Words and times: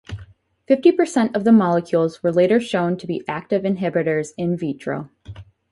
Fifty 0.67 0.91
percent 0.91 1.35
of 1.35 1.43
the 1.43 1.51
molecules 1.51 2.23
were 2.23 2.31
later 2.33 2.59
shown 2.59 2.97
to 2.97 3.05
be 3.05 3.23
active 3.27 3.61
inhibitors 3.61 4.31
"in 4.35 4.57
vitro". 4.57 5.11